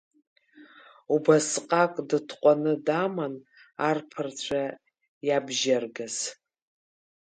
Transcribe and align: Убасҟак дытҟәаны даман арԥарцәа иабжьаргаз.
Убасҟак 1.13 1.93
дытҟәаны 2.07 2.73
даман 2.85 3.33
арԥарцәа 3.87 4.63
иабжьаргаз. 5.27 6.17